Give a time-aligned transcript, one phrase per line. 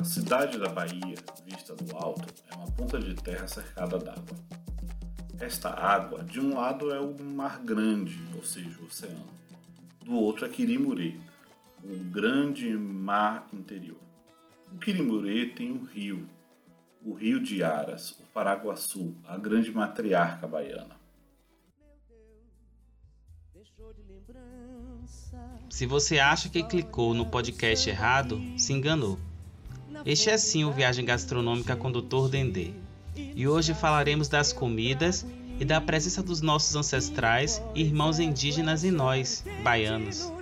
[0.00, 4.36] A cidade da Bahia, vista do alto, é uma ponta de terra cercada d'água.
[5.38, 9.26] Esta água, de um lado é o Mar Grande, ou seja, o oceano.
[10.04, 11.14] Do outro é Quirimurê,
[11.84, 14.00] o grande mar interior.
[14.72, 16.28] O Quirimurê tem um rio,
[17.04, 20.97] o Rio de Aras, o Paraguaçu, a grande matriarca baiana.
[25.68, 29.18] Se você acha que clicou no podcast errado, se enganou.
[30.04, 32.28] Este é sim o Viagem Gastronômica com Dr.
[32.30, 32.72] Dendê.
[33.14, 35.26] E hoje falaremos das comidas
[35.60, 40.32] e da presença dos nossos ancestrais e irmãos indígenas em nós, baianos.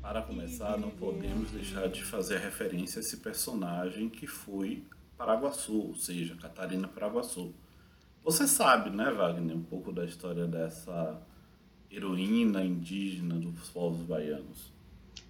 [0.00, 4.84] Para começar, não podemos deixar de fazer referência a esse personagem que foi
[5.16, 7.52] Paraguaçu, ou seja, Catarina Paraguaçu.
[8.24, 11.20] Você sabe, né, Wagner, um pouco da história dessa
[11.90, 14.72] heroína indígena dos povos baianos.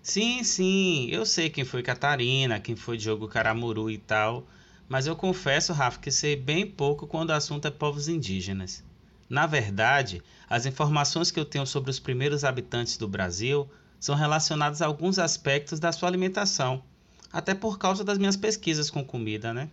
[0.02, 4.46] Sim, sim, eu sei quem foi Catarina, quem foi Diogo Caramuru e tal,
[4.88, 8.82] mas eu confesso, Rafa, que sei bem pouco quando o assunto é povos indígenas.
[9.28, 13.68] Na verdade, as informações que eu tenho sobre os primeiros habitantes do Brasil
[14.00, 16.82] são relacionadas a alguns aspectos da sua alimentação,
[17.30, 19.68] até por causa das minhas pesquisas com comida, né?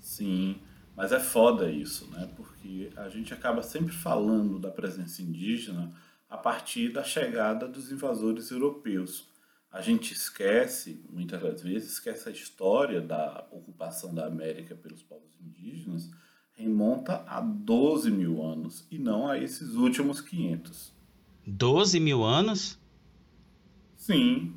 [0.00, 0.56] Sim,
[0.98, 2.28] mas é foda isso, né?
[2.34, 5.92] Porque a gente acaba sempre falando da presença indígena
[6.28, 9.28] a partir da chegada dos invasores europeus.
[9.70, 15.38] A gente esquece, muitas das vezes, esquece a história da ocupação da América pelos povos
[15.40, 16.10] indígenas,
[16.56, 20.92] remonta a 12 mil anos e não a esses últimos 500.
[21.46, 22.76] 12 mil anos?
[23.94, 24.52] Sim,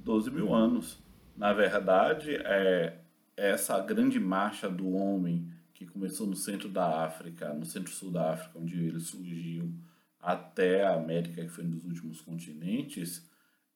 [0.00, 0.98] 12 mil anos.
[1.34, 2.98] Na verdade, é
[3.34, 8.58] essa grande marcha do homem que começou no centro da África, no centro-sul da África,
[8.58, 9.70] onde ele surgiu,
[10.18, 13.22] até a América, que foi um dos últimos continentes,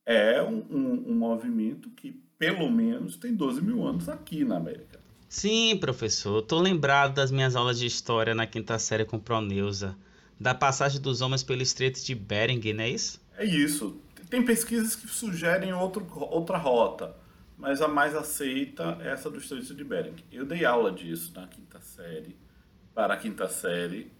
[0.06, 4.98] é um, um, um, movimento que, pelo menos, tem 12 mil anos aqui na América.
[5.28, 6.42] Sim, professor.
[6.42, 9.96] Estou lembrado das minhas aulas de história na quinta série com Proneusa,
[10.40, 13.20] da passagem dos homens pelo Estreito de Bering, não é isso?
[13.36, 14.00] É isso.
[14.30, 17.14] Tem pesquisas que sugerem outro, outra rota,
[17.60, 20.16] mas a mais aceita é essa do Estreito de Bering.
[20.32, 22.34] Eu dei aula disso na quinta série,
[22.94, 24.10] para a quinta série,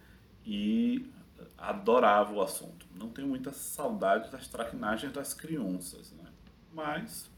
[0.45, 1.09] e
[1.57, 2.85] adorava o assunto.
[2.95, 6.29] Não tenho muita saudade das traquinagens das crianças, né?
[6.71, 7.29] Mas.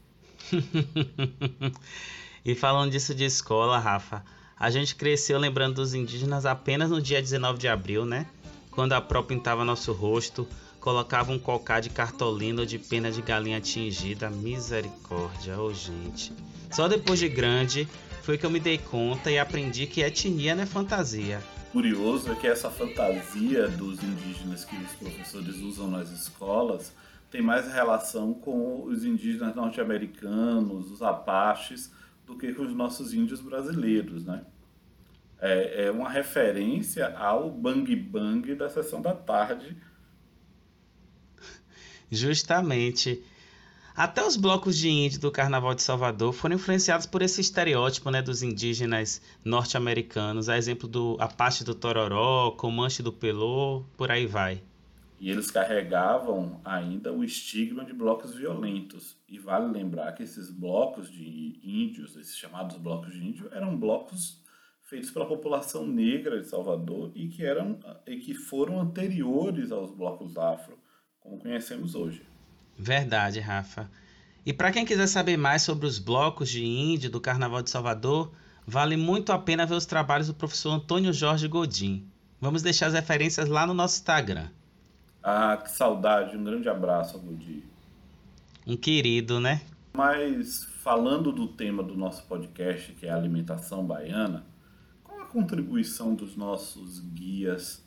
[2.44, 4.22] e falando disso de escola, Rafa,
[4.58, 8.26] a gente cresceu lembrando dos indígenas apenas no dia 19 de abril, né?
[8.70, 10.46] Quando a pró pintava nosso rosto,
[10.84, 14.28] colocava um cocá de cartolina ou de pena de galinha tingida.
[14.28, 16.30] Misericórdia, ô oh, gente.
[16.70, 17.88] Só depois de grande
[18.22, 21.40] foi que eu me dei conta e aprendi que etnia não é fantasia
[21.74, 26.94] curioso é que essa fantasia dos indígenas que os professores usam nas escolas
[27.32, 31.92] tem mais relação com os indígenas norte-americanos, os apaches,
[32.24, 34.44] do que com os nossos índios brasileiros, né?
[35.40, 39.76] É, é uma referência ao bang bang da sessão da tarde.
[42.14, 43.22] Justamente.
[43.96, 48.20] Até os blocos de índio do Carnaval de Salvador foram influenciados por esse estereótipo né,
[48.20, 54.60] dos indígenas norte-americanos, a exemplo do Apache do Tororó, Comanche do Pelô, por aí vai.
[55.20, 59.16] E eles carregavam ainda o estigma de blocos violentos.
[59.28, 64.42] E vale lembrar que esses blocos de índios, esses chamados blocos de índio, eram blocos
[64.82, 70.36] feitos pela população negra de Salvador e que, eram, e que foram anteriores aos blocos
[70.36, 70.78] afro,
[71.24, 72.22] como conhecemos hoje.
[72.78, 73.90] Verdade, Rafa.
[74.44, 78.30] E para quem quiser saber mais sobre os blocos de índio do Carnaval de Salvador,
[78.66, 82.06] vale muito a pena ver os trabalhos do professor Antônio Jorge Godin.
[82.38, 84.50] Vamos deixar as referências lá no nosso Instagram.
[85.22, 86.36] Ah, que saudade.
[86.36, 87.62] Um grande abraço, Godin.
[88.66, 89.62] Um querido, né?
[89.94, 94.44] Mas falando do tema do nosso podcast, que é a alimentação baiana,
[95.02, 97.83] qual a contribuição dos nossos guias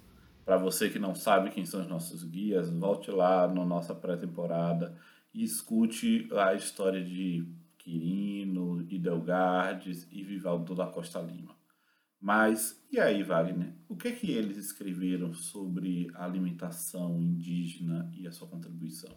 [0.48, 4.98] para você que não sabe quem são os nossos guias, volte lá na nossa pré-temporada
[5.34, 7.46] e escute a história de
[7.78, 11.54] Quirino, Idelgardes e Vivaldo da Costa Lima.
[12.18, 13.74] Mas, e aí, Wagner?
[13.90, 19.12] O que é que eles escreveram sobre a alimentação indígena e a sua contribuição?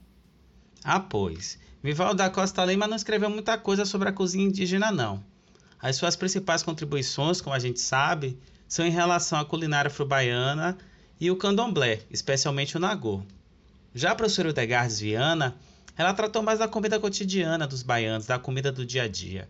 [0.83, 1.61] Ah, pois.
[1.81, 5.23] Vivaldo da Costa Lima não escreveu muita coisa sobre a cozinha indígena, não.
[5.79, 8.37] As suas principais contribuições, como a gente sabe,
[8.67, 10.77] são em relação à culinária afro-baiana
[11.21, 13.23] e o candomblé, especialmente o nagô.
[13.95, 15.55] Já a professora Udegardes Viana,
[15.97, 19.49] ela tratou mais da comida cotidiana dos baianos, da comida do dia a dia.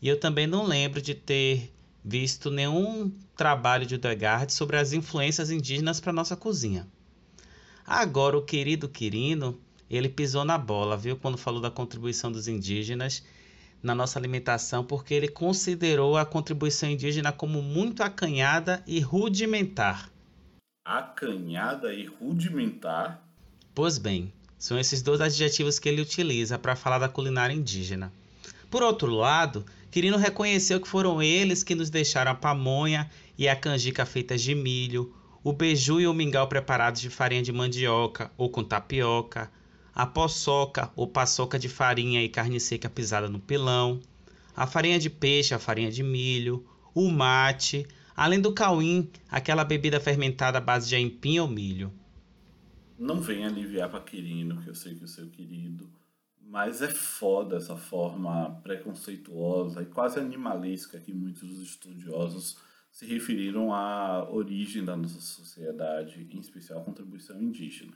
[0.00, 1.72] E eu também não lembro de ter
[2.04, 6.88] visto nenhum trabalho de Odegaard sobre as influências indígenas para nossa cozinha.
[7.86, 13.22] Agora, o querido Quirino, ele pisou na bola, viu, quando falou da contribuição dos indígenas
[13.80, 20.11] na nossa alimentação, porque ele considerou a contribuição indígena como muito acanhada e rudimentar.
[20.84, 23.24] Acanhada e rudimentar?
[23.72, 28.12] Pois bem, são esses dois adjetivos que ele utiliza para falar da culinária indígena.
[28.68, 33.08] Por outro lado, Quirino reconheceu que foram eles que nos deixaram a pamonha
[33.38, 35.14] e a canjica feitas de milho,
[35.44, 39.50] o beiju e o mingau preparados de farinha de mandioca ou com tapioca,
[39.94, 44.00] a poçoca ou paçoca de farinha e carne seca pisada no pilão,
[44.56, 47.86] a farinha de peixe, a farinha de milho, o mate,
[48.16, 51.92] além do cauim, aquela bebida fermentada à base de aipim ou milho.
[52.98, 55.90] Não vem aliviar Quirino, que eu sei que o seu querido,
[56.40, 62.58] mas é foda essa forma preconceituosa e quase animalesca que muitos estudiosos
[62.90, 67.92] se referiram à origem da nossa sociedade, em especial a contribuição indígena.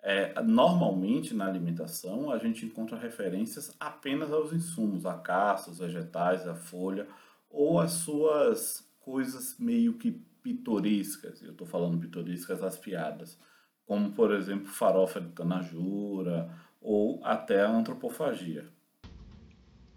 [0.00, 6.46] É, normalmente na alimentação a gente encontra referências apenas aos insumos, a caça, os vegetais,
[6.46, 7.06] a folha
[7.48, 11.40] ou as suas coisas meio que pitorescas.
[11.40, 13.38] Eu estou falando pitorescas as piadas,
[13.86, 18.68] como por exemplo farofa de tanajura ou até a antropofagia.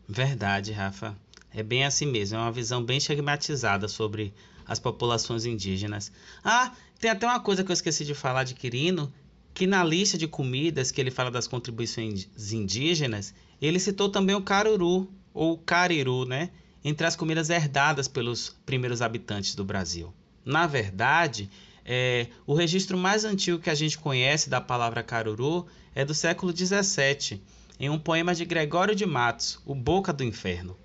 [0.08, 1.14] Verdade, Rafa.
[1.54, 4.34] É bem assim mesmo, é uma visão bem estigmatizada sobre
[4.66, 6.10] as populações indígenas.
[6.42, 9.14] Ah, tem até uma coisa que eu esqueci de falar de Quirino,
[9.54, 14.42] que na lista de comidas que ele fala das contribuições indígenas, ele citou também o
[14.42, 16.52] caruru, ou cariru, né?
[16.84, 20.14] Entre as comidas herdadas pelos primeiros habitantes do Brasil.
[20.44, 21.50] Na verdade,
[21.86, 26.56] é, o registro mais antigo que a gente conhece da palavra caruru é do século
[26.56, 27.42] XVII,
[27.80, 30.78] em um poema de Gregório de Matos, O Boca do Inferno.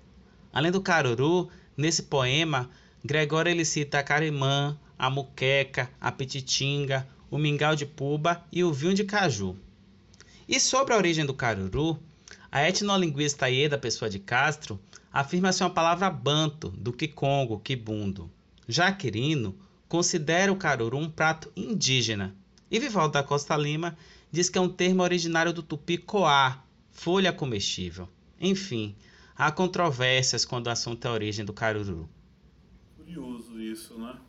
[0.51, 2.69] Além do caruru, nesse poema,
[3.05, 8.73] Gregório ele cita a carimã, a muqueca, a petitinga, o mingau de puba e o
[8.73, 9.55] vinho de caju.
[10.47, 11.99] E sobre a origem do caruru,
[12.51, 14.79] a etnolinguista Ieda Pessoa de Castro
[15.19, 18.29] afirma ser uma palavra banto, do Kikongo, Kibundo.
[18.67, 19.57] Já Quirino
[19.89, 22.35] considera o caruru um prato indígena.
[22.69, 23.97] E Vivaldo da Costa Lima
[24.31, 26.61] diz que é um termo originário do tupi coá,
[26.91, 28.07] folha comestível.
[28.39, 28.95] Enfim,
[29.35, 32.07] há controvérsias quando o assunto é a origem do caruru.
[32.95, 34.19] Curioso isso, né?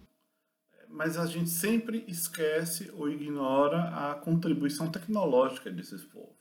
[0.88, 6.38] mas a gente sempre esquece ou ignora a contribuição tecnológica desses povos.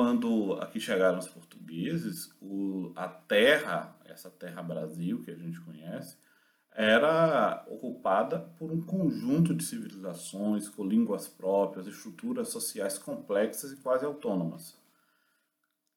[0.00, 6.16] Quando aqui chegaram os portugueses, o, a terra, essa terra Brasil que a gente conhece,
[6.74, 14.06] era ocupada por um conjunto de civilizações com línguas próprias, estruturas sociais complexas e quase
[14.06, 14.74] autônomas.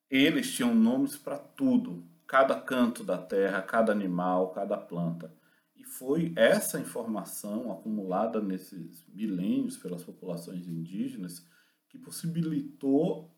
[0.09, 5.33] Eles tinham nomes para tudo, cada canto da terra, cada animal, cada planta.
[5.77, 11.47] E foi essa informação acumulada nesses milênios pelas populações indígenas
[11.87, 13.31] que possibilitou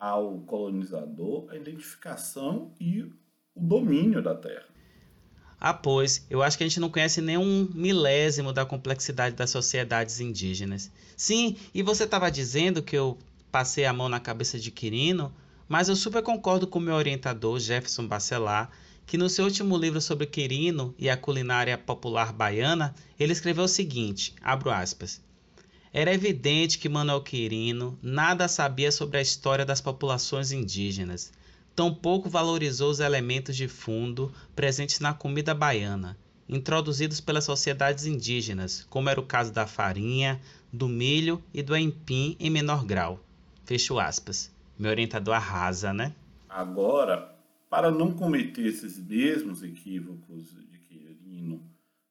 [0.00, 3.12] ao colonizador a identificação e o
[3.54, 4.64] domínio da terra.
[5.60, 9.50] Ah, pois, eu acho que a gente não conhece nem um milésimo da complexidade das
[9.50, 10.90] sociedades indígenas.
[11.14, 13.18] Sim, e você estava dizendo que eu
[13.52, 15.30] passei a mão na cabeça de Quirino,
[15.68, 18.70] mas eu super concordo com o meu orientador, Jefferson Bacelar,
[19.04, 23.68] que no seu último livro sobre Quirino e a culinária popular baiana, ele escreveu o
[23.68, 25.20] seguinte, abro aspas,
[25.92, 31.32] era evidente que Manuel Quirino nada sabia sobre a história das populações indígenas,
[31.74, 36.16] tampouco valorizou os elementos de fundo presentes na comida baiana,
[36.48, 40.40] introduzidos pelas sociedades indígenas, como era o caso da farinha,
[40.72, 43.20] do milho e do empim em menor grau.
[43.64, 44.52] Fecho aspas.
[44.78, 46.14] Meu orientador arrasa, né?
[46.48, 47.36] Agora,
[47.68, 51.62] para não cometer esses mesmos equívocos de Quirino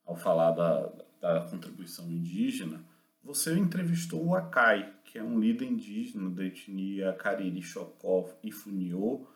[0.05, 0.89] ao falar da,
[1.21, 2.83] da contribuição indígena,
[3.23, 9.27] você entrevistou o Akai, que é um líder indígena da etnia Cariri Chocó e Funiô,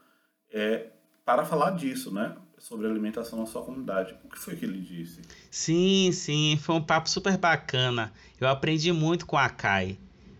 [0.51, 0.91] é,
[1.25, 2.35] para falar disso, né?
[2.57, 4.15] Sobre alimentação na sua comunidade.
[4.23, 5.21] O que foi que ele disse?
[5.51, 8.13] Sim, sim, foi um papo super bacana.
[8.39, 9.97] Eu aprendi muito com o Akai.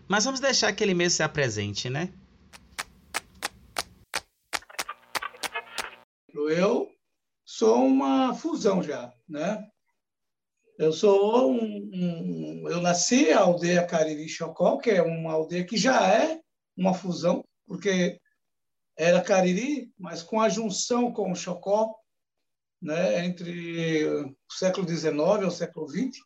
[0.08, 2.12] Mas vamos deixar que ele mesmo se apresente, né?
[6.34, 6.90] Eu
[7.44, 9.66] sou uma fusão já, né?
[10.76, 15.76] Eu sou um, um eu nasci a aldeia Cariri Chocó, que é uma aldeia que
[15.76, 16.40] já é
[16.76, 18.20] uma fusão, porque
[18.96, 21.94] era Cariri, mas com a junção com o Chocó,
[22.80, 25.06] né, entre o século XIX
[25.42, 26.18] e o século XX,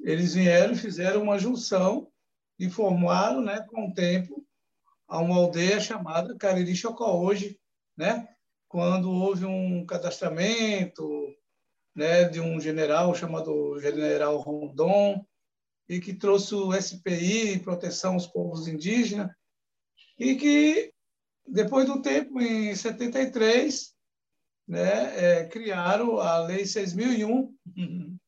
[0.00, 2.10] eles vieram e fizeram uma junção
[2.58, 4.44] e formaram, né, com o tempo,
[5.08, 7.60] uma aldeia chamada Cariri Chocó hoje,
[7.96, 8.28] né?
[8.72, 11.04] quando houve um cadastramento
[11.94, 15.24] né, de um general chamado General Rondon,
[15.88, 19.30] e que trouxe o SPI, Proteção aos Povos Indígenas,
[20.18, 20.92] e que,
[21.46, 23.94] depois do tempo, em 73,
[24.66, 27.52] né, é, criaram a Lei 6.001,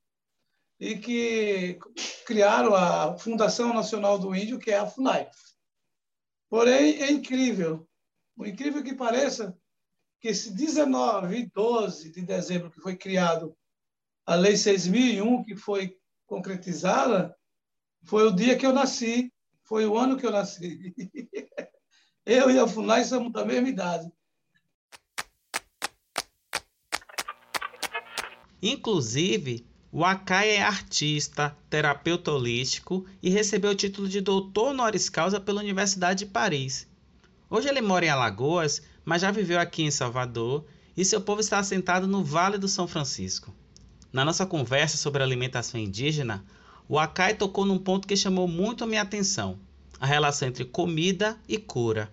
[0.81, 1.79] e que
[2.27, 5.31] criaram a Fundação Nacional do Índio, que é a FUNAI.
[6.51, 7.89] Porém, é incrível,
[8.37, 9.57] o incrível que pareça,
[10.25, 13.55] que esse 19 e 12 de dezembro que foi criado
[14.25, 17.37] a Lei 6.001, que foi concretizada,
[18.05, 19.31] foi o dia que eu nasci,
[19.65, 20.95] foi o ano que eu nasci.
[22.25, 24.11] Eu e a FUNAI somos da mesma idade.
[28.63, 35.39] Inclusive, o Akai é artista, terapeuta holístico e recebeu o título de doutor honoris causa
[35.39, 36.89] pela Universidade de Paris.
[37.51, 40.65] Hoje ele mora em Alagoas, mas já viveu aqui em Salvador
[40.97, 43.55] e seu povo está assentado no Vale do São Francisco.
[44.13, 46.45] Na nossa conversa sobre alimentação indígena,
[46.89, 49.59] o Akai tocou num ponto que chamou muito a minha atenção:
[49.99, 52.13] a relação entre comida e cura.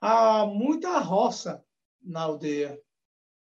[0.00, 1.62] Há muita roça
[2.02, 2.80] na aldeia.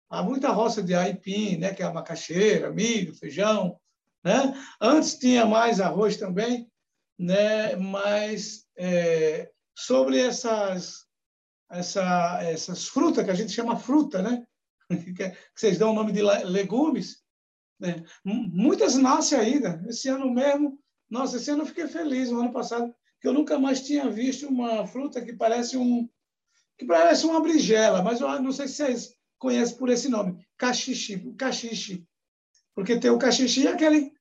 [0.09, 3.77] Há muita roça de aipim, né, que é a macaxeira, milho, feijão.
[4.23, 4.53] Né?
[4.79, 6.69] Antes tinha mais arroz também,
[7.17, 7.75] né?
[7.75, 11.05] mas é, sobre essas,
[11.69, 14.45] essa, essas frutas, que a gente chama fruta, né?
[15.15, 17.23] que vocês dão o nome de legumes,
[17.79, 18.03] né?
[18.23, 19.83] muitas nascem ainda.
[19.87, 20.79] Esse ano mesmo,
[21.09, 24.47] nossa, esse ano eu fiquei feliz, no ano passado, que eu nunca mais tinha visto
[24.47, 26.09] uma fruta que parece um
[26.77, 31.33] que parece uma brigela, mas eu não sei se vocês conhecem por esse nome, caxixe,
[31.37, 32.05] caxixe.
[32.73, 34.11] Porque tem o caxixe e aquele,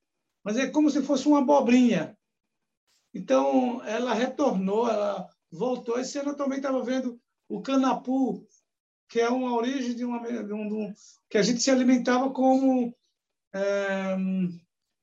[0.44, 2.16] mas é como se fosse uma abobrinha.
[3.14, 5.99] Então, ela retornou, ela voltou.
[5.99, 8.47] Esse ano eu também estava vendo o canapu,
[9.09, 10.94] que é uma origem de, uma, de, um, de um,
[11.30, 12.94] que a gente se alimentava como
[13.54, 14.16] é,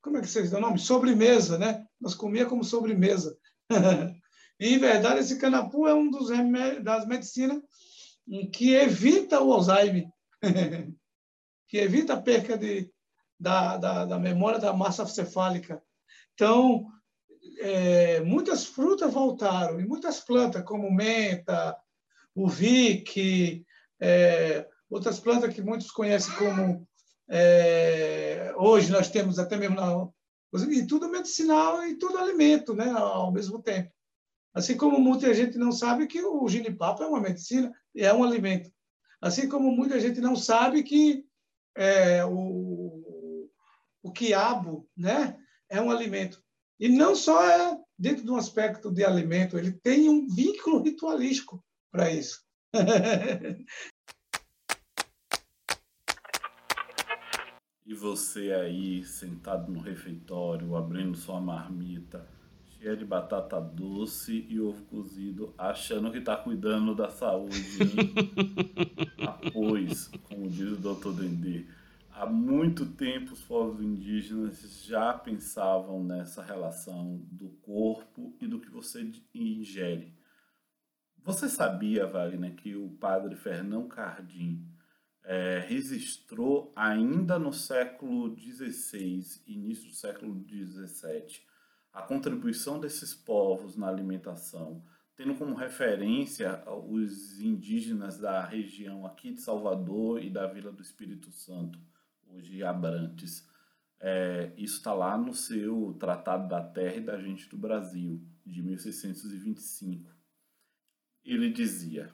[0.02, 0.80] como é que vocês dão o nome?
[0.80, 1.86] Sobremesa, né?
[2.00, 3.38] Nós comia como sobremesa.
[4.60, 6.30] e, em verdade, esse canapu é um dos
[6.84, 7.62] das medicinas
[8.54, 10.10] que evita o Alzheimer,
[11.70, 12.92] que evita a perca de,
[13.40, 15.82] da, da, da memória da massa cefálica.
[16.34, 16.88] Então,
[17.60, 21.78] é, muitas frutas voltaram e muitas plantas, como menta,
[22.36, 23.66] o vique,
[24.00, 26.88] é, outras plantas que muitos conhecem como.
[27.30, 29.76] É, hoje nós temos até mesmo.
[29.76, 30.10] Na,
[30.70, 33.90] e tudo medicinal e tudo alimento né, ao mesmo tempo.
[34.54, 38.24] Assim como muita gente não sabe que o ginipapo é uma medicina e é um
[38.24, 38.70] alimento.
[39.22, 41.26] Assim como muita gente não sabe que
[41.76, 43.50] é, o,
[44.04, 45.38] o quiabo né,
[45.70, 46.44] é um alimento.
[46.82, 51.64] E não só é dentro de um aspecto de alimento, ele tem um vínculo ritualístico
[51.92, 52.44] para isso.
[57.86, 62.28] e você aí, sentado no refeitório, abrindo sua marmita,
[62.66, 68.12] cheia de batata doce e ovo cozido, achando que está cuidando da saúde, hein?
[69.28, 71.64] ah, pois, como diz o doutor Dendê,
[72.22, 78.70] há muito tempo os povos indígenas já pensavam nessa relação do corpo e do que
[78.70, 80.16] você ingere.
[81.18, 84.64] Você sabia, Wagner, que o padre Fernão Cardim
[85.24, 91.42] é, registrou ainda no século XVI, início do século XVII,
[91.92, 94.86] a contribuição desses povos na alimentação,
[95.16, 101.32] tendo como referência os indígenas da região aqui de Salvador e da Vila do Espírito
[101.32, 101.80] Santo,
[102.34, 103.48] hoje Abrantes.
[104.00, 108.62] É, isso está lá no seu Tratado da Terra e da Gente do Brasil, de
[108.64, 110.12] 1625.
[111.24, 112.14] Ele dizia: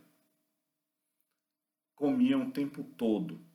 [1.96, 3.46] Comiam o tempo todo,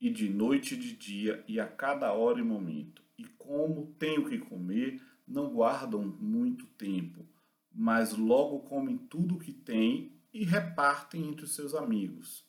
[0.00, 3.02] e de noite e de dia, e a cada hora e momento.
[3.18, 7.26] E como tenho que comer, não guardam muito tempo,
[7.72, 12.46] mas logo comem tudo o que têm e repartem entre os seus amigos.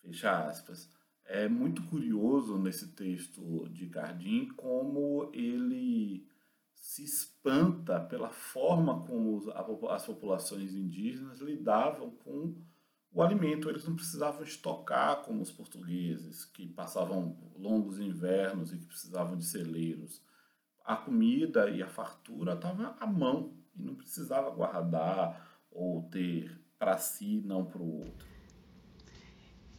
[0.00, 0.90] Fecha aspas.
[1.30, 6.26] É muito curioso nesse texto de Cardim como ele
[6.74, 9.42] se espanta pela forma como
[9.90, 12.56] as populações indígenas lidavam com
[13.12, 13.68] o alimento.
[13.68, 19.44] Eles não precisavam estocar como os portugueses, que passavam longos invernos e que precisavam de
[19.44, 20.22] celeiros.
[20.82, 26.96] A comida e a fartura estavam à mão e não precisava guardar ou ter para
[26.96, 28.26] si, não para o outro.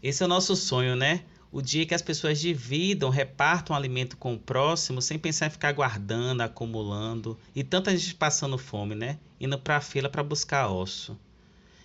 [0.02, 1.26] Esse é o nosso sonho, né?
[1.52, 5.72] O dia que as pessoas dividam, repartam alimento com o próximo sem pensar em ficar
[5.72, 9.18] guardando, acumulando e tanta gente passando fome, né?
[9.40, 11.18] Indo para a fila para buscar osso.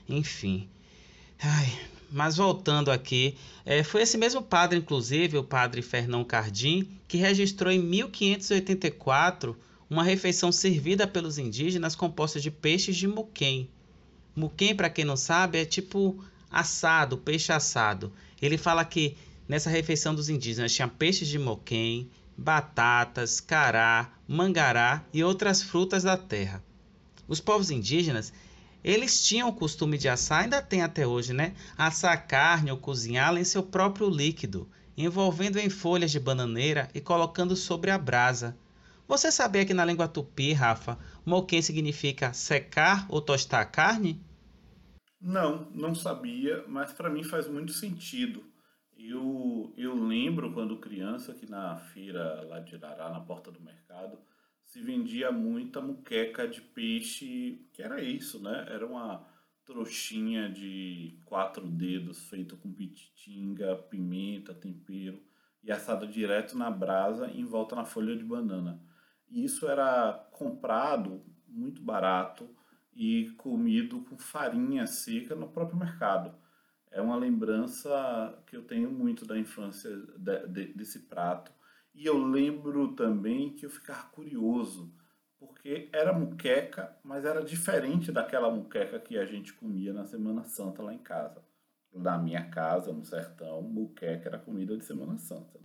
[0.09, 0.69] Enfim.
[1.41, 1.79] Ai,
[2.11, 7.73] Mas voltando aqui, é, foi esse mesmo padre, inclusive, o padre Fernão Cardim, que registrou
[7.73, 9.57] em 1584
[9.89, 13.69] uma refeição servida pelos indígenas composta de peixes de muquem.
[14.37, 18.13] Muquem, para quem não sabe, é tipo assado, peixe assado.
[18.41, 19.17] Ele fala que
[19.49, 26.17] nessa refeição dos indígenas tinha peixes de moquém, batatas, cará, mangará e outras frutas da
[26.17, 26.63] terra.
[27.29, 28.33] Os povos indígenas,
[28.83, 31.55] eles tinham o costume de assar, ainda tem até hoje, né?
[31.77, 37.57] Assar carne ou cozinhá-la em seu próprio líquido, envolvendo em folhas de bananeira e colocando
[37.57, 38.57] sobre a brasa.
[39.07, 44.21] Você sabia que na língua tupi, Rafa, moquém significa secar ou tostar a carne?
[45.21, 48.43] Não, não sabia, mas para mim faz muito sentido.
[49.07, 54.19] Eu, eu lembro quando criança que na feira lá de Irará, na porta do mercado,
[54.63, 58.67] se vendia muita muqueca de peixe, que era isso, né?
[58.67, 59.27] Era uma
[59.67, 65.23] trouxinha de quatro dedos feito com pititinga, pimenta, tempero
[65.63, 68.83] e assada direto na brasa em volta na folha de banana.
[69.29, 72.49] E isso era comprado muito barato
[72.95, 76.35] e comido com farinha seca no próprio mercado.
[76.95, 81.51] É uma lembrança que eu tenho muito da infância de, de, desse prato.
[81.93, 84.95] E eu lembro também que eu ficava curioso,
[85.37, 90.85] porque era muqueca, mas era diferente daquela muqueca que a gente comia na Semana Santa
[90.85, 91.43] lá em casa.
[91.93, 95.59] Na minha casa, no sertão, muqueca era comida de Semana Santa.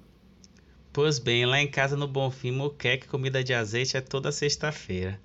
[0.92, 5.22] Pois bem, lá em casa no Bonfim, muqueca comida de azeite é toda sexta-feira.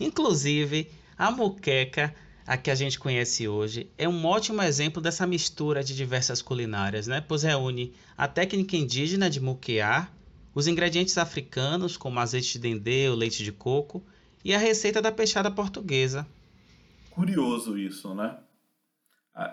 [0.00, 2.12] Inclusive, a muqueca,
[2.46, 7.06] a que a gente conhece hoje, é um ótimo exemplo dessa mistura de diversas culinárias,
[7.06, 7.20] né?
[7.20, 10.12] pois reúne a técnica indígena de muquear,
[10.54, 14.02] os ingredientes africanos, como azeite de dendê ou leite de coco,
[14.44, 16.26] e a receita da peixada portuguesa.
[17.10, 18.38] Curioso isso, né?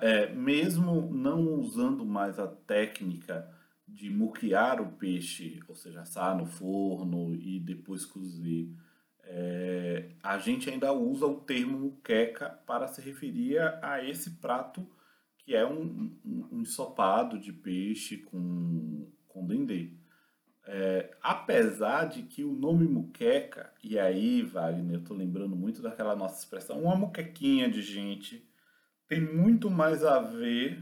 [0.01, 3.49] É, mesmo não usando mais a técnica
[3.87, 8.69] de muquear o peixe, ou seja, assar no forno e depois cozer,
[10.23, 14.89] a gente ainda usa o termo muqueca para se referir a esse prato
[15.37, 19.91] que é um, um, ensopado de peixe com, com dendê.
[20.65, 26.15] É, apesar de que o nome muqueca, e aí, Wagner, eu estou lembrando muito daquela
[26.15, 28.49] nossa expressão, uma muquequinha de gente,
[29.09, 30.81] tem muito mais a ver,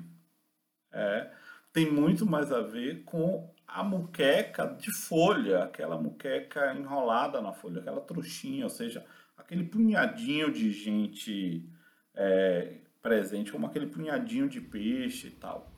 [0.92, 1.32] é,
[1.74, 7.80] tem muito mais a ver com a muqueca de folha, aquela muqueca enrolada na folha,
[7.80, 9.04] aquela trouxinha, ou seja,
[9.52, 11.70] aquele punhadinho de gente
[12.16, 15.70] é, presente, como aquele punhadinho de peixe e tal.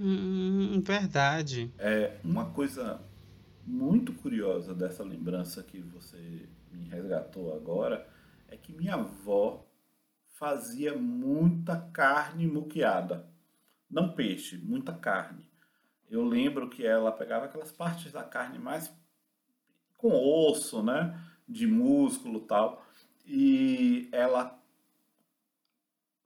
[0.00, 1.70] Hum, verdade.
[1.78, 3.00] É uma coisa
[3.66, 8.08] muito curiosa dessa lembrança que você me resgatou agora
[8.48, 9.66] é que minha avó
[10.38, 13.28] fazia muita carne muqueada.
[13.90, 15.48] Não peixe, muita carne
[16.10, 18.90] eu lembro que ela pegava aquelas partes da carne mais
[19.96, 21.20] com osso, né?
[21.46, 22.84] De músculo tal.
[23.28, 24.58] E ela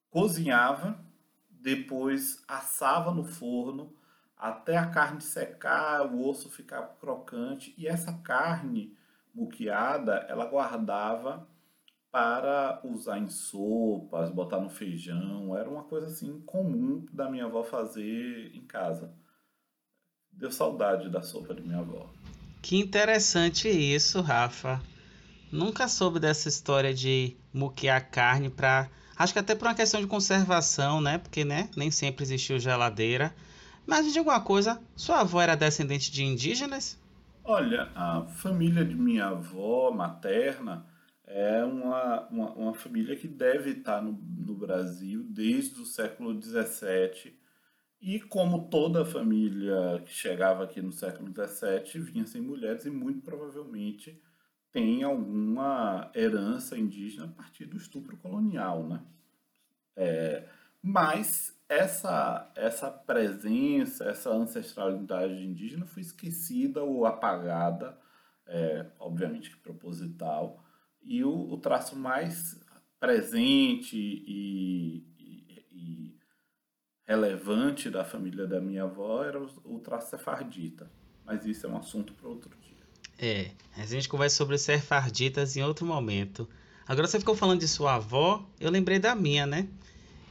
[0.08, 1.04] cozinhava,
[1.50, 3.92] depois assava no forno
[4.36, 7.74] até a carne secar, o osso ficar crocante.
[7.76, 8.96] E essa carne
[9.34, 11.48] muqueada, ela guardava
[12.10, 15.56] para usar em sopas, botar no feijão.
[15.56, 19.12] Era uma coisa assim comum da minha avó fazer em casa.
[20.30, 22.10] Deu saudade da sopa de minha avó.
[22.60, 24.80] Que interessante isso, Rafa.
[25.52, 28.88] Nunca soube dessa história de muquear carne para.
[29.14, 31.18] Acho que até por uma questão de conservação, né?
[31.18, 31.68] Porque né?
[31.76, 33.34] nem sempre existiu geladeira.
[33.86, 36.98] Mas me diga uma coisa: sua avó era descendente de indígenas?
[37.44, 40.86] Olha, a família de minha avó materna
[41.26, 47.36] é uma, uma, uma família que deve estar no, no Brasil desde o século XVII
[48.00, 53.20] e como toda família que chegava aqui no século XVII vinha sem mulheres e muito
[53.20, 54.18] provavelmente
[54.72, 59.02] tem alguma herança indígena a partir do estupro colonial, né?
[59.94, 60.48] É,
[60.82, 67.98] mas essa, essa presença, essa ancestralidade indígena foi esquecida ou apagada,
[68.46, 70.64] é, obviamente proposital,
[71.02, 72.58] e o, o traço mais
[72.98, 76.18] presente e, e, e
[77.04, 80.90] relevante da família da minha avó era o, traço sefardita.
[81.24, 82.62] Mas isso é um assunto para outro.
[83.24, 86.48] É, a gente conversa sobre sefarditas em outro momento.
[86.85, 89.68] Agora você ficou falando de sua avó, eu lembrei da minha, né?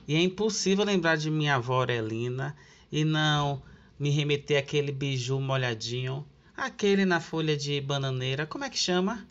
[0.06, 2.54] E é impossível lembrar de minha avó Aurelina
[2.92, 3.64] e não
[3.98, 9.26] me remeter àquele biju molhadinho, aquele na folha de bananeira, como é que chama?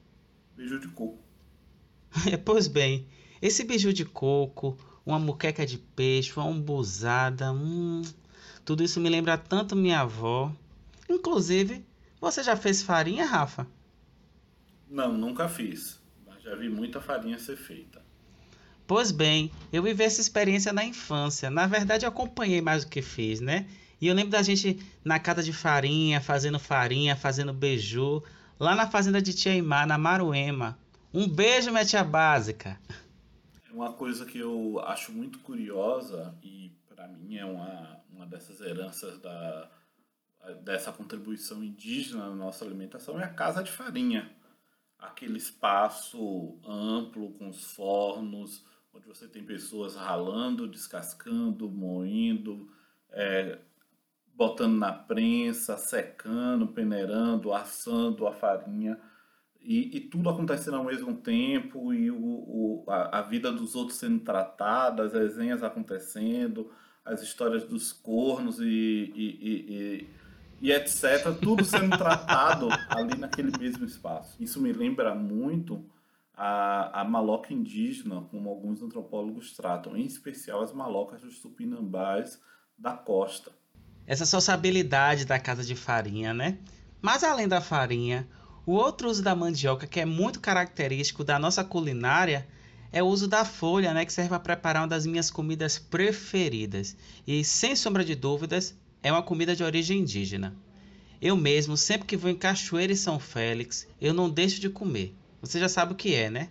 [0.57, 1.18] Biju de coco.
[2.46, 3.07] pois bem,
[3.42, 8.01] esse biju de coco, uma muqueca de peixe, uma umbuzada, hum,
[8.64, 10.51] tudo isso me lembra tanto minha avó.
[11.11, 11.85] Inclusive,
[12.20, 13.66] você já fez farinha, Rafa?
[14.88, 18.02] Não, nunca fiz, mas já vi muita farinha ser feita.
[18.87, 21.48] Pois bem, eu vivi essa experiência na infância.
[21.48, 23.68] Na verdade, eu acompanhei mais do que fiz, né?
[24.00, 28.22] E eu lembro da gente na casa de farinha, fazendo farinha, fazendo beiju,
[28.59, 30.76] lá na fazenda de Tia Imá, na Maruema.
[31.14, 32.80] Um beijo, minha tia básica.
[33.68, 38.61] É uma coisa que eu acho muito curiosa e para mim é uma, uma dessas
[38.61, 39.70] heranças da,
[40.62, 44.31] dessa contribuição indígena na nossa alimentação é a casa de farinha.
[44.98, 52.70] Aquele espaço amplo com os fornos, onde você tem pessoas ralando, descascando, moendo,
[53.11, 53.59] é,
[54.35, 58.98] botando na prensa, secando, peneirando, assando a farinha.
[59.61, 63.98] E, e, tudo acontecendo ao mesmo tempo, e o, o a, a, vida dos outros
[63.98, 66.72] sendo tratada, as resenhas acontecendo,
[67.05, 70.19] as histórias dos cornos e, e, e
[70.68, 71.35] etc.
[71.40, 74.37] Tudo sendo tratado ali naquele mesmo espaço.
[74.38, 75.85] Isso me lembra muito
[76.35, 82.40] a, a maloca indígena, como alguns antropólogos tratam, em especial as malocas dos tupinambás
[82.79, 83.53] da costa.
[84.07, 86.59] Essa sociabilidade da casa de farinha, né?
[87.01, 88.29] Mas além da farinha,
[88.66, 92.46] o outro uso da mandioca que é muito característico da nossa culinária
[92.92, 96.96] é o uso da folha, né, que serve para preparar uma das minhas comidas preferidas.
[97.27, 100.55] E sem sombra de dúvidas, é uma comida de origem indígena.
[101.21, 105.15] Eu mesmo, sempre que vou em Cachoeira e São Félix, eu não deixo de comer.
[105.41, 106.49] Você já sabe o que é, né?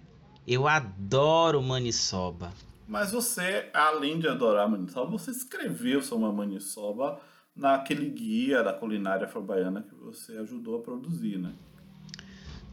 [0.48, 2.52] Eu adoro maniçoba.
[2.88, 7.20] Mas você, além de adorar maniçoba, você escreveu sobre a maniçoba
[7.56, 11.54] naquele guia da culinária afro-baiana que você ajudou a produzir, né?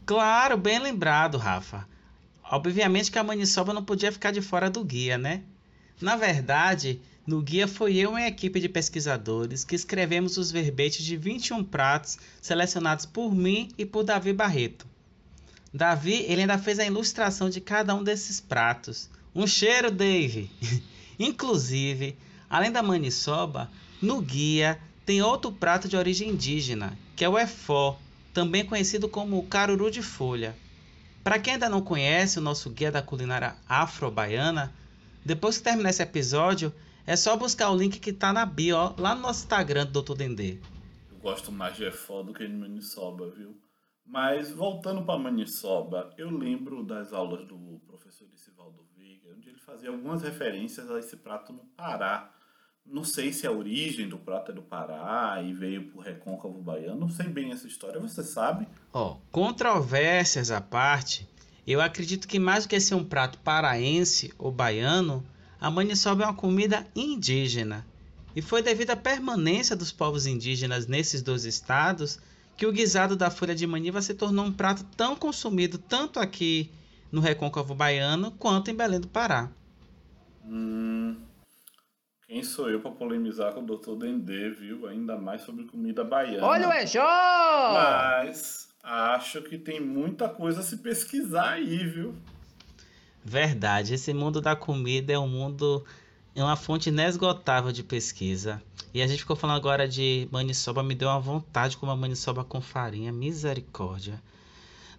[0.05, 1.87] Claro, bem lembrado, Rafa.
[2.49, 5.43] Obviamente que a maniçoba não podia ficar de fora do guia, né?
[6.01, 11.03] Na verdade, no guia foi eu e a equipe de pesquisadores que escrevemos os verbetes
[11.03, 14.87] de 21 pratos selecionados por mim e por Davi Barreto.
[15.73, 19.09] Davi, ele ainda fez a ilustração de cada um desses pratos.
[19.35, 20.49] Um cheiro, Dave!
[21.19, 22.15] Inclusive,
[22.49, 23.69] além da maniçoba,
[24.01, 27.99] no guia tem outro prato de origem indígena, que é o efó,
[28.33, 30.55] também conhecido como caruru de folha.
[31.25, 34.73] Para quem ainda não conhece o nosso guia da culinária afro-baiana,
[35.25, 36.73] depois que terminar esse episódio,
[37.07, 40.01] é só buscar o link que está na bio, ó, lá no nosso Instagram do
[40.01, 40.13] Dr.
[40.13, 40.59] Dendê.
[41.09, 43.57] Eu gosto mais de efó do que de maniçoba, viu?
[44.05, 49.89] Mas voltando para Maniçoba, eu lembro das aulas do professor Isivaldo Veiga, onde ele fazia
[49.89, 52.31] algumas referências a esse prato no Pará.
[52.85, 57.01] Não sei se a origem do prato é do Pará e veio por recôncavo baiano,
[57.01, 58.65] não sei bem essa história, você sabe?
[58.93, 61.27] Ó, oh, controvérsias à parte,
[61.65, 65.21] eu acredito que mais do que ser um prato paraense ou baiano,
[65.59, 67.85] a maniçoba é uma comida indígena.
[68.35, 72.19] E foi devido à permanência dos povos indígenas nesses dois estados
[72.55, 76.71] que o guisado da folha de maniva se tornou um prato tão consumido tanto aqui
[77.11, 79.49] no Recôncavo Baiano quanto em Belém do Pará.
[80.43, 81.15] Hum,
[82.27, 83.95] quem sou eu para polemizar com o Dr.
[83.95, 84.85] Dendê, viu?
[84.87, 86.45] Ainda mais sobre comida baiana.
[86.45, 87.01] Olha o Ejó!
[87.01, 92.13] Mas acho que tem muita coisa a se pesquisar aí, viu?
[93.23, 95.83] Verdade, esse mundo da comida é um mundo
[96.35, 98.61] é uma fonte inesgotável de pesquisa.
[98.93, 101.97] E a gente ficou falando agora de maniçoba, me deu uma vontade de comer uma
[101.97, 104.21] maniçoba com farinha, misericórdia.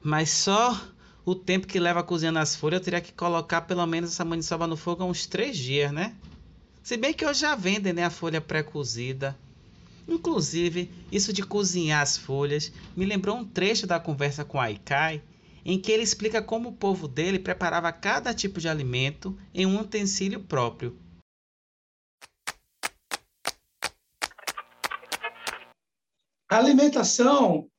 [0.03, 0.81] Mas só
[1.25, 4.67] o tempo que leva cozinhando as folhas, eu teria que colocar pelo menos essa maniçoba
[4.67, 6.15] no fogo há uns três dias, né?
[6.83, 9.37] Se bem que hoje já vendem né, a folha pré-cozida.
[10.09, 15.23] Inclusive, isso de cozinhar as folhas me lembrou um trecho da conversa com Aikai,
[15.65, 19.81] em que ele explica como o povo dele preparava cada tipo de alimento em um
[19.81, 20.99] utensílio próprio.
[26.51, 27.71] A alimentação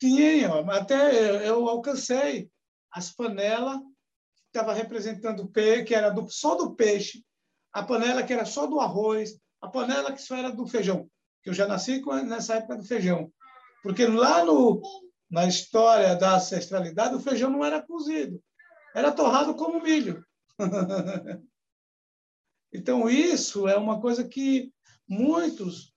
[0.00, 2.48] tinha, até eu alcancei
[2.90, 7.24] as panelas que estava representando o peixe, que era do, só do peixe,
[7.72, 11.08] a panela que era só do arroz, a panela que só era do feijão,
[11.42, 13.32] que eu já nasci nessa época do feijão.
[13.82, 14.80] Porque lá no,
[15.32, 18.38] na história da ancestralidade, o feijão não era cozido,
[18.94, 20.22] era torrado como milho.
[22.70, 24.70] então, isso é uma coisa que
[25.08, 25.94] muitos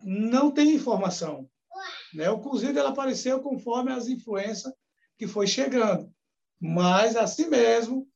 [0.00, 1.46] não tem informação.
[2.14, 2.30] Né?
[2.30, 4.72] O cozido ela apareceu conforme as influências
[5.18, 6.10] que foi chegando.
[6.58, 8.08] Mas, assim mesmo,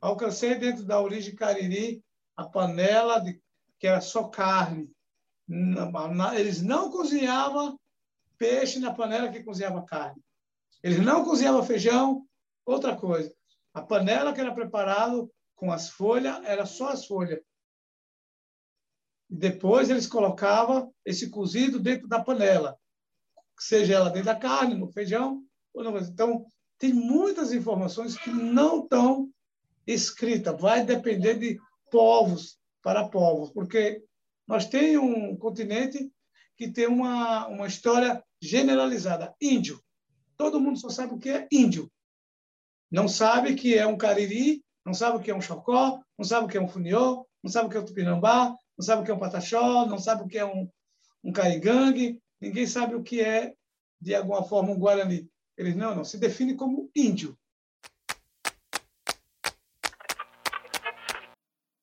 [0.00, 2.02] alcancei dentro da origem cariri
[2.36, 3.40] a panela de,
[3.78, 4.90] que era só carne.
[6.34, 7.78] Eles não cozinhavam
[8.40, 10.18] peixe na panela que cozinhava carne.
[10.82, 12.26] Eles não cozinhavam feijão,
[12.64, 13.30] outra coisa.
[13.74, 17.38] A panela que era preparado com as folhas, era só as folhas.
[19.28, 22.78] Depois eles colocavam esse cozido dentro da panela,
[23.58, 25.44] seja ela dentro da carne, no feijão.
[25.74, 25.98] Ou não.
[25.98, 26.46] Então,
[26.78, 29.30] tem muitas informações que não estão
[29.86, 30.58] escritas.
[30.58, 34.02] Vai depender de povos para povos, porque
[34.46, 36.10] nós temos um continente
[36.60, 39.34] que tem uma, uma história generalizada.
[39.40, 39.80] Índio.
[40.36, 41.90] Todo mundo só sabe o que é índio.
[42.90, 46.44] Não sabe que é um cariri, não sabe o que é um chocó, não sabe
[46.44, 49.04] o que é um funiô, não sabe o que é um tupinambá, não sabe o
[49.06, 50.68] que é um pataxó, não sabe o que é um,
[51.24, 53.54] um caigangue, ninguém sabe o que é,
[53.98, 55.30] de alguma forma, um guarani.
[55.56, 57.38] Eles não, não, se define como índio.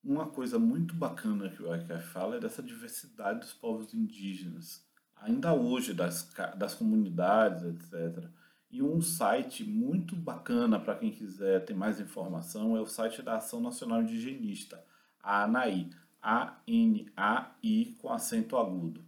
[0.07, 4.81] Uma coisa muito bacana que o ICAF fala é dessa diversidade dos povos indígenas,
[5.17, 8.23] ainda hoje, das, das comunidades, etc.
[8.71, 13.35] E um site muito bacana para quem quiser ter mais informação é o site da
[13.35, 14.81] Ação Nacional Indigenista,
[15.21, 15.89] a ANAI,
[16.21, 19.03] a-N-A-I com acento agudo,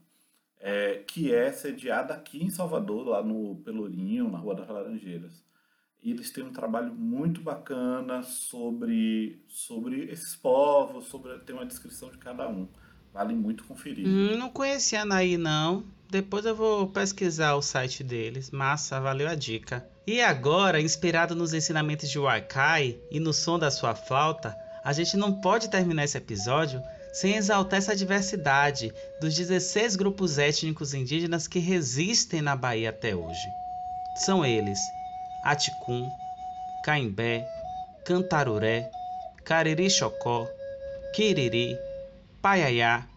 [0.60, 5.49] é, que é sediada aqui em Salvador, lá no Pelourinho, na Rua das Laranjeiras.
[6.04, 12.18] Eles têm um trabalho muito bacana sobre, sobre esses povos, sobre tem uma descrição de
[12.18, 12.68] cada um.
[13.14, 14.08] Vale muito conferir.
[14.08, 15.84] Hum, não conhecia a Anaí, não.
[16.10, 18.50] Depois eu vou pesquisar o site deles.
[18.52, 19.86] Massa, valeu a dica.
[20.08, 25.18] E agora, inspirado nos ensinamentos de Wakai e no som da sua flauta, a gente
[25.18, 26.82] não pode terminar esse episódio
[27.14, 33.48] sem exaltar essa diversidade dos 16 grupos étnicos indígenas que resistem na Bahia até hoje.
[34.16, 34.80] São eles:
[35.44, 36.10] Aticum,
[36.84, 37.46] Caimbé,
[38.06, 38.90] Cantaruré,
[39.44, 40.48] Cariri Chocó,
[41.14, 41.78] Quiriri,
[42.42, 43.08] Paiaiá,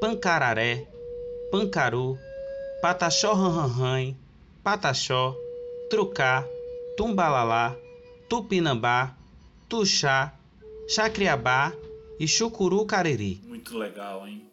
[0.00, 0.86] Pancararé,
[1.50, 2.18] Pancaru,
[2.82, 4.14] Pataxó Ranranran,
[4.62, 5.36] Pataxó,
[5.90, 6.44] Trucá,
[6.96, 7.76] Tumbalalá,
[8.28, 9.16] Tupinambá,
[9.68, 10.34] Tuxá,
[10.88, 11.72] Chacriabá
[12.18, 13.40] e Chucuru Cariri.
[13.44, 14.48] Muito legal, hein?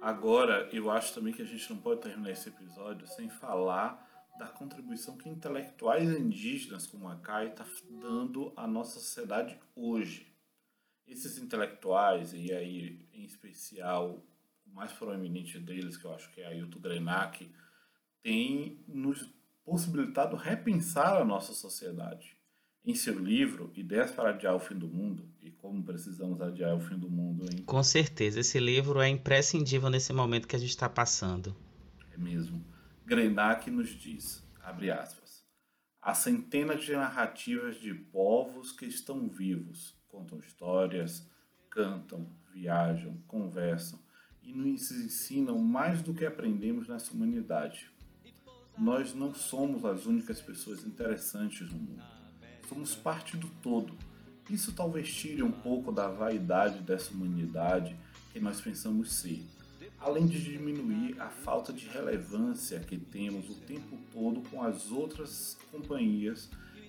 [0.00, 4.06] Agora, eu acho também que a gente não pode terminar esse episódio sem falar
[4.38, 10.32] da contribuição que intelectuais indígenas como a CAI está dando à nossa sociedade hoje.
[11.06, 14.24] Esses intelectuais, e aí em especial
[14.66, 17.50] o mais proeminente deles, que eu acho que é Ailton Grenak,
[18.22, 19.28] tem nos
[19.64, 22.36] possibilitado repensar a nossa sociedade.
[22.84, 26.80] Em seu livro Ideias para Adiar o Fim do Mundo, e como precisamos adiar o
[26.80, 27.62] fim do mundo, hein?
[27.64, 31.54] Com certeza, esse livro é imprescindível nesse momento que a gente está passando.
[32.12, 32.64] É mesmo.
[33.08, 35.44] Grenak nos diz, abre aspas,
[36.00, 41.26] há centenas de narrativas de povos que estão vivos, contam histórias,
[41.70, 43.98] cantam, viajam, conversam
[44.42, 47.90] e nos ensinam mais do que aprendemos nessa humanidade.
[48.76, 52.18] Nós não somos as únicas pessoas interessantes no mundo
[52.68, 53.94] somos parte do todo.
[54.50, 57.96] Isso talvez tire um pouco da vaidade dessa humanidade
[58.32, 59.42] que nós pensamos ser,
[60.00, 65.58] além de diminuir a falta de relevância que temos o tempo todo com as outras
[65.70, 66.48] companhias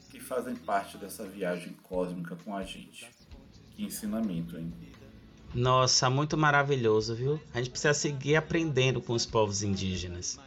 [0.09, 3.09] que fazem parte dessa viagem cósmica com a gente.
[3.75, 4.71] Que ensinamento, hein?
[5.53, 7.39] Nossa, muito maravilhoso, viu?
[7.53, 10.39] A gente precisa seguir aprendendo com os povos indígenas.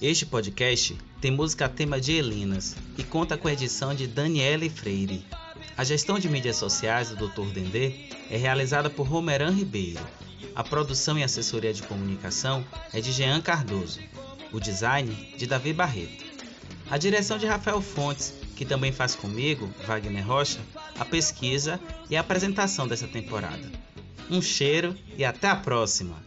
[0.00, 5.24] Este podcast tem música tema de Elinas e conta com a edição de Daniele Freire.
[5.76, 7.52] A gestão de mídias sociais do Dr.
[7.52, 10.06] Dendê é realizada por Romeran Ribeiro.
[10.54, 14.00] A produção e assessoria de comunicação é de Jean Cardoso.
[14.52, 16.24] O design de Davi Barreto.
[16.90, 20.60] A direção de Rafael Fontes, que também faz comigo, Wagner Rocha,
[20.98, 23.70] a pesquisa e a apresentação dessa temporada.
[24.30, 26.25] Um cheiro e até a próxima!